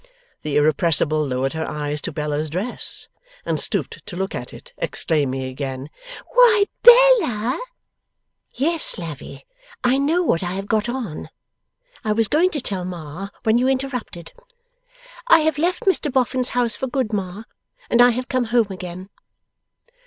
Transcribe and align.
The 0.41 0.57
Irrepressible 0.57 1.27
lowered 1.27 1.53
her 1.53 1.69
eyes 1.69 2.01
to 2.01 2.11
Bella's 2.11 2.49
dress, 2.49 3.07
and 3.45 3.59
stooped 3.61 4.03
to 4.07 4.15
look 4.15 4.33
at 4.33 4.51
it, 4.51 4.73
exclaiming 4.79 5.43
again: 5.43 5.91
'Why, 6.33 6.65
Bella!' 6.81 7.61
'Yes, 8.51 8.97
Lavvy, 8.97 9.45
I 9.83 9.99
know 9.99 10.23
what 10.23 10.41
I 10.41 10.53
have 10.53 10.65
got 10.65 10.89
on. 10.89 11.29
I 12.03 12.13
was 12.13 12.27
going 12.27 12.49
to 12.49 12.59
tell 12.61 12.83
Ma 12.83 13.29
when 13.43 13.59
you 13.59 13.67
interrupted. 13.67 14.31
I 15.27 15.41
have 15.41 15.59
left 15.59 15.83
Mr 15.85 16.11
Boffin's 16.11 16.49
house 16.57 16.75
for 16.75 16.87
good, 16.87 17.13
Ma, 17.13 17.43
and 17.87 18.01
I 18.01 18.09
have 18.09 18.27
come 18.27 18.45
home 18.45 18.71
again. 18.71 19.07